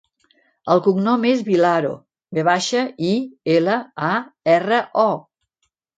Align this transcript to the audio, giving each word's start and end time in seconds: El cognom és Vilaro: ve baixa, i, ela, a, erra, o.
El 0.75 0.79
cognom 0.85 1.27
és 1.31 1.43
Vilaro: 1.49 1.91
ve 2.37 2.45
baixa, 2.49 2.81
i, 3.11 3.11
ela, 3.57 3.79
a, 4.09 4.13
erra, 4.55 4.81
o. 5.05 5.09